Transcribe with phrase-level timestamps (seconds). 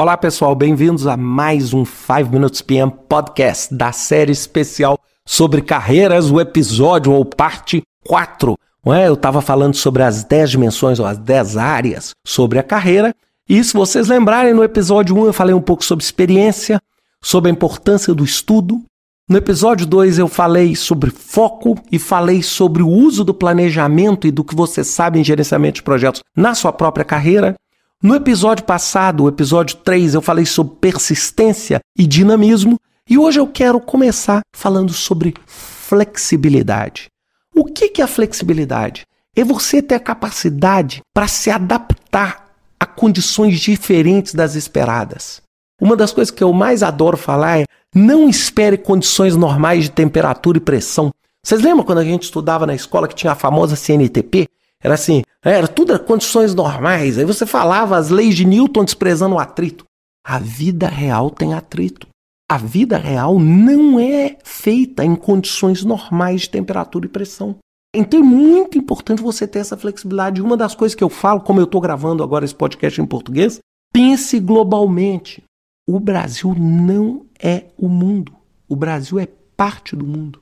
[0.00, 6.30] Olá pessoal, bem-vindos a mais um 5 Minutes PM Podcast da série especial sobre carreiras,
[6.30, 8.56] o episódio ou parte 4.
[8.82, 9.08] Não é?
[9.08, 13.14] Eu estava falando sobre as 10 dimensões ou as 10 áreas sobre a carreira.
[13.46, 16.80] E se vocês lembrarem, no episódio 1 eu falei um pouco sobre experiência,
[17.22, 18.82] sobre a importância do estudo.
[19.28, 24.30] No episódio 2 eu falei sobre foco e falei sobre o uso do planejamento e
[24.30, 27.54] do que você sabe em gerenciamento de projetos na sua própria carreira.
[28.02, 32.78] No episódio passado, o episódio 3, eu falei sobre persistência e dinamismo.
[33.06, 37.08] E hoje eu quero começar falando sobre flexibilidade.
[37.54, 39.02] O que é a flexibilidade?
[39.36, 42.46] É você ter a capacidade para se adaptar
[42.80, 45.42] a condições diferentes das esperadas.
[45.78, 50.56] Uma das coisas que eu mais adoro falar é não espere condições normais de temperatura
[50.56, 51.10] e pressão.
[51.44, 54.48] Vocês lembram quando a gente estudava na escola que tinha a famosa CNTP?
[54.82, 57.18] Era assim, era tudo condições normais.
[57.18, 59.84] Aí você falava as leis de Newton desprezando o atrito.
[60.26, 62.06] A vida real tem atrito.
[62.50, 67.56] A vida real não é feita em condições normais de temperatura e pressão.
[67.94, 70.42] Então é muito importante você ter essa flexibilidade.
[70.42, 73.60] Uma das coisas que eu falo, como eu estou gravando agora esse podcast em português,
[73.92, 75.42] pense globalmente.
[75.88, 78.32] O Brasil não é o mundo.
[78.68, 80.40] O Brasil é parte do mundo.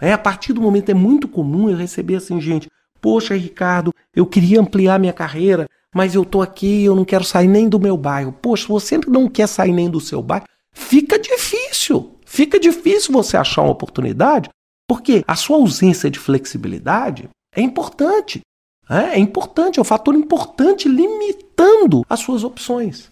[0.00, 2.68] É, a partir do momento é muito comum eu receber assim, gente,
[3.00, 7.48] Poxa, Ricardo, eu queria ampliar minha carreira, mas eu tô aqui eu não quero sair
[7.48, 8.32] nem do meu bairro.
[8.32, 12.16] Poxa, você não quer sair nem do seu bairro, fica difícil.
[12.24, 14.50] Fica difícil você achar uma oportunidade,
[14.88, 18.40] porque a sua ausência de flexibilidade é importante.
[18.88, 23.10] É, é importante, é um fator importante limitando as suas opções.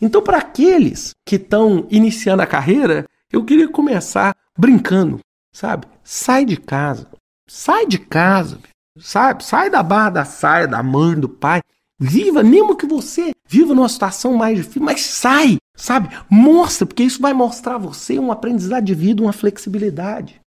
[0.00, 5.18] Então, para aqueles que estão iniciando a carreira, eu queria começar brincando,
[5.52, 5.86] sabe?
[6.04, 7.08] Sai de casa.
[7.48, 8.60] Sai de casa.
[9.00, 9.44] Sabe?
[9.44, 11.60] Sai da barra da saia, da mãe, do pai.
[12.00, 16.08] Viva, mesmo que você viva numa situação mais difícil, mas sai, sabe?
[16.30, 20.40] Mostra, porque isso vai mostrar a você um aprendizado de vida, uma flexibilidade.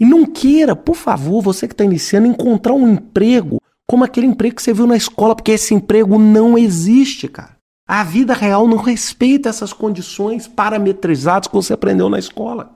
[0.00, 4.56] E não queira, por favor, você que está iniciando, encontrar um emprego como aquele emprego
[4.56, 7.56] que você viu na escola, porque esse emprego não existe, cara.
[7.86, 12.72] A vida real não respeita essas condições parametrizadas que você aprendeu na escola.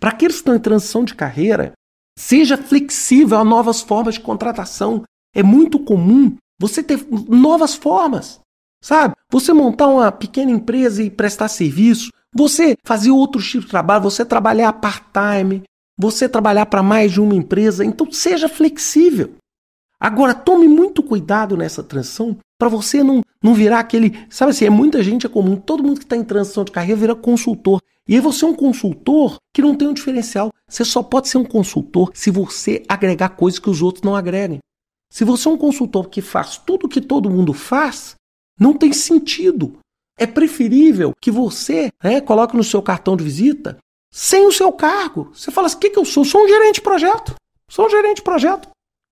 [0.00, 1.72] Para aqueles que estão em transição de carreira,
[2.18, 5.02] Seja flexível a novas formas de contratação.
[5.34, 8.40] É muito comum você ter novas formas,
[8.82, 9.14] sabe?
[9.30, 14.24] Você montar uma pequena empresa e prestar serviço, você fazer outro tipo de trabalho, você
[14.24, 15.62] trabalhar part-time,
[15.98, 17.84] você trabalhar para mais de uma empresa.
[17.84, 19.34] Então seja flexível.
[19.98, 24.26] Agora tome muito cuidado nessa transição para você não, não virar aquele.
[24.28, 27.00] Sabe assim, é muita gente é comum, todo mundo que está em transição de carreira
[27.00, 27.80] vira consultor.
[28.06, 30.50] E aí você é um consultor que não tem um diferencial.
[30.68, 34.58] Você só pode ser um consultor se você agregar coisas que os outros não agreguem.
[35.10, 38.14] Se você é um consultor que faz tudo que todo mundo faz,
[38.58, 39.78] não tem sentido.
[40.18, 43.78] É preferível que você né, coloque no seu cartão de visita
[44.12, 45.30] sem o seu cargo.
[45.32, 46.24] Você fala assim: o que, que eu sou?
[46.24, 47.34] Sou um gerente de projeto.
[47.68, 48.68] Sou um gerente de projeto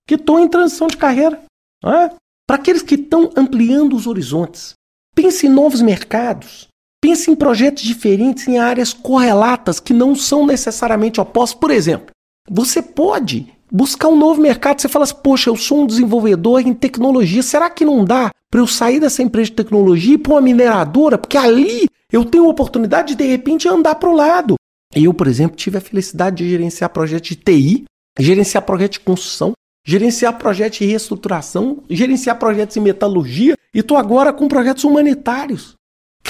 [0.07, 1.43] que estou em transição de carreira.
[1.85, 2.15] É?
[2.47, 4.75] Para aqueles que estão ampliando os horizontes,
[5.15, 6.69] pense em novos mercados.
[7.03, 11.59] Pense em projetos diferentes em áreas correlatas que não são necessariamente opostas.
[11.59, 12.15] Por exemplo,
[12.49, 14.81] você pode buscar um novo mercado.
[14.81, 17.43] Você fala assim, poxa, eu sou um desenvolvedor em tecnologia.
[17.43, 20.41] Será que não dá para eu sair dessa empresa de tecnologia e ir para uma
[20.41, 21.19] mineradora?
[21.19, 24.55] Porque ali eu tenho a oportunidade de, de repente, andar para o lado.
[24.95, 27.85] Eu, por exemplo, tive a felicidade de gerenciar projetos de TI,
[28.17, 29.55] gerenciar projetos de construção,
[29.85, 35.75] gerenciar projetos de reestruturação, gerenciar projetos em metalurgia e estou agora com projetos humanitários.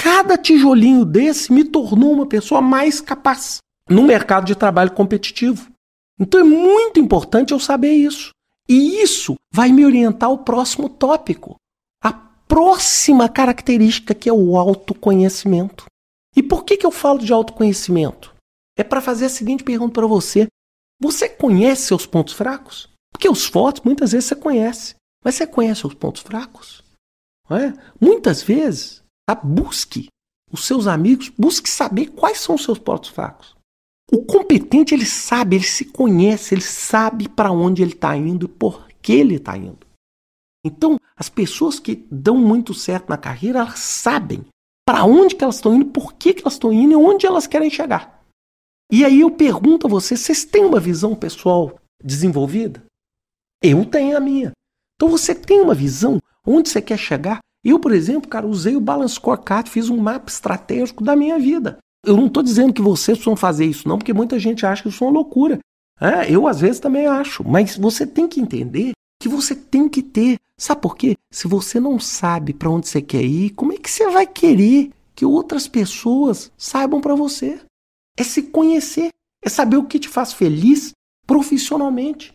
[0.03, 3.59] Cada tijolinho desse me tornou uma pessoa mais capaz
[3.89, 5.71] no mercado de trabalho competitivo.
[6.19, 8.31] Então é muito importante eu saber isso.
[8.67, 11.55] E isso vai me orientar ao próximo tópico.
[12.03, 15.85] A próxima característica que é o autoconhecimento.
[16.35, 18.35] E por que, que eu falo de autoconhecimento?
[18.77, 20.47] É para fazer a seguinte pergunta para você:
[20.99, 22.89] Você conhece seus pontos fracos?
[23.09, 26.83] Porque os fortes muitas vezes você conhece, mas você conhece os pontos fracos?
[27.49, 27.71] É?
[28.01, 29.35] Muitas vezes Tá?
[29.35, 30.07] Busque
[30.51, 33.55] os seus amigos, busque saber quais são os seus pontos fracos.
[34.11, 38.49] O competente ele sabe, ele se conhece, ele sabe para onde ele está indo e
[38.49, 39.87] por que ele está indo.
[40.65, 44.45] Então, as pessoas que dão muito certo na carreira, elas sabem
[44.85, 47.47] para onde que elas estão indo, por que, que elas estão indo e onde elas
[47.47, 48.23] querem chegar.
[48.91, 52.83] E aí eu pergunto a vocês, vocês têm uma visão pessoal desenvolvida?
[53.61, 54.51] Eu tenho a minha.
[54.95, 57.39] Então você tem uma visão onde você quer chegar
[57.69, 61.77] eu, por exemplo, cara, usei o Balance Scorecard, fiz um mapa estratégico da minha vida.
[62.05, 64.89] Eu não estou dizendo que vocês precisam fazer isso, não, porque muita gente acha que
[64.89, 65.59] isso é uma loucura.
[65.99, 67.47] É, eu, às vezes, também acho.
[67.47, 70.37] Mas você tem que entender que você tem que ter.
[70.59, 71.15] Sabe por quê?
[71.31, 74.91] Se você não sabe para onde você quer ir, como é que você vai querer
[75.15, 77.59] que outras pessoas saibam para você.
[78.17, 79.09] É se conhecer,
[79.43, 80.91] é saber o que te faz feliz
[81.25, 82.33] profissionalmente.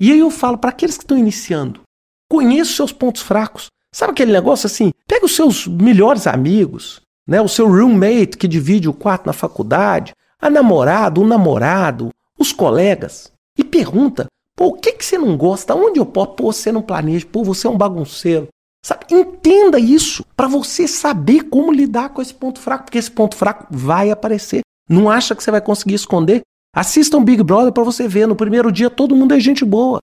[0.00, 1.82] E aí eu falo para aqueles que estão iniciando,
[2.30, 3.66] conheça os seus pontos fracos.
[3.92, 4.92] Sabe aquele negócio assim?
[5.06, 7.40] Pega os seus melhores amigos, né?
[7.40, 13.32] O seu roommate que divide o quarto na faculdade, a namorada, o namorado, os colegas
[13.58, 14.26] e pergunta:
[14.56, 15.74] pô, o que, que você não gosta?
[15.74, 16.34] Onde eu posso?
[16.34, 18.48] Pô, você não planeja, pô, você é um bagunceiro.
[18.84, 19.04] Sabe?
[19.10, 23.66] Entenda isso para você saber como lidar com esse ponto fraco, porque esse ponto fraco
[23.70, 24.60] vai aparecer.
[24.88, 26.40] Não acha que você vai conseguir esconder?
[26.74, 28.26] Assista um Big Brother para você ver.
[28.26, 29.98] No primeiro dia todo mundo é gente boa.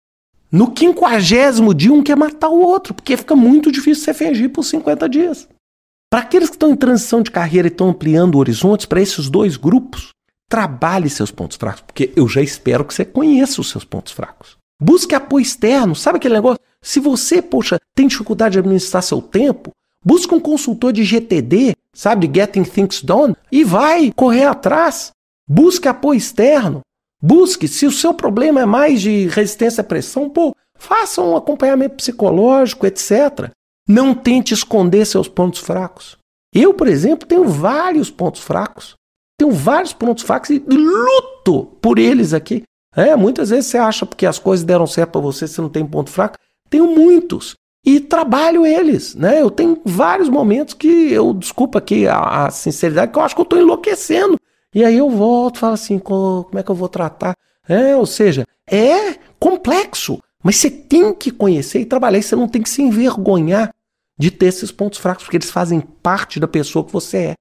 [0.51, 4.63] No quinquagésimo dia um quer matar o outro, porque fica muito difícil você fingir por
[4.63, 5.47] 50 dias.
[6.09, 9.57] Para aqueles que estão em transição de carreira e estão ampliando horizontes, para esses dois
[9.57, 10.11] grupos,
[10.49, 14.55] trabalhe seus pontos fracos, porque eu já espero que você conheça os seus pontos fracos.
[14.81, 16.59] Busque apoio externo, sabe aquele negócio?
[16.81, 19.71] Se você, poxa, tem dificuldade de administrar seu tempo,
[20.05, 25.11] busque um consultor de GTD, sabe, de Getting Things Done, e vai correr atrás.
[25.49, 26.81] Busque apoio externo.
[27.21, 31.95] Busque, se o seu problema é mais de resistência à pressão, pô, faça um acompanhamento
[31.95, 33.51] psicológico, etc.
[33.87, 36.17] Não tente esconder seus pontos fracos.
[36.53, 38.95] Eu, por exemplo, tenho vários pontos fracos.
[39.39, 42.63] Tenho vários pontos fracos e luto por eles aqui.
[42.95, 45.85] É, muitas vezes você acha porque as coisas deram certo para você, você não tem
[45.85, 46.37] ponto fraco.
[46.69, 47.55] Tenho muitos
[47.85, 49.41] e trabalho eles, né?
[49.41, 53.41] Eu tenho vários momentos que eu, desculpa aqui a, a sinceridade, que eu acho que
[53.41, 54.37] eu estou enlouquecendo.
[54.73, 57.35] E aí eu volto, falo assim, como é que eu vou tratar?
[57.67, 62.19] É, ou seja, é complexo, mas você tem que conhecer e trabalhar.
[62.19, 63.73] E você não tem que se envergonhar
[64.17, 67.33] de ter esses pontos fracos, porque eles fazem parte da pessoa que você é.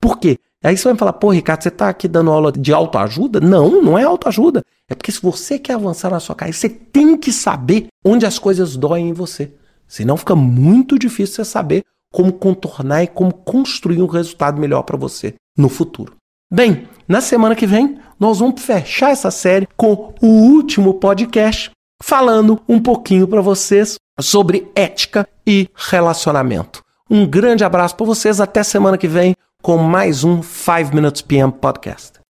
[0.00, 0.38] Por quê?
[0.64, 3.40] Aí você vai falar, pô, Ricardo, você está aqui dando aula de autoajuda?
[3.40, 4.62] Não, não é autoajuda.
[4.88, 8.38] É porque se você quer avançar na sua carreira, você tem que saber onde as
[8.38, 9.52] coisas doem em você.
[9.88, 14.96] Senão fica muito difícil você saber como contornar e como construir um resultado melhor para
[14.96, 16.14] você no futuro.
[16.52, 21.70] Bem, na semana que vem, nós vamos fechar essa série com o último podcast,
[22.02, 26.82] falando um pouquinho para vocês sobre ética e relacionamento.
[27.08, 31.50] Um grande abraço para vocês, até semana que vem com mais um 5 Minutes PM
[31.50, 32.21] Podcast.